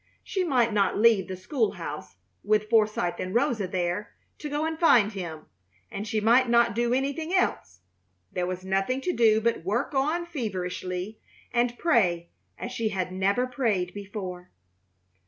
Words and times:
She 0.23 0.43
might 0.43 0.73
not 0.73 0.97
leave 0.97 1.27
the 1.27 1.35
school 1.35 1.73
house, 1.73 2.15
with 2.43 2.71
Forsythe 2.71 3.19
and 3.19 3.35
Rosa 3.35 3.67
there, 3.67 4.15
to 4.39 4.49
go 4.49 4.65
and 4.65 4.79
find 4.79 5.11
him, 5.11 5.45
and 5.91 6.07
she 6.07 6.19
might 6.19 6.49
not 6.49 6.73
do 6.73 6.91
anything 6.91 7.31
else. 7.31 7.81
There 8.31 8.47
was 8.47 8.65
nothing 8.65 9.01
to 9.01 9.13
do 9.13 9.39
but 9.41 9.63
work 9.63 9.93
on 9.93 10.25
feverishly 10.25 11.19
and 11.53 11.77
pray 11.77 12.31
as 12.57 12.71
she 12.71 12.89
had 12.89 13.11
never 13.11 13.45
prayed 13.45 13.93
before. 13.93 14.49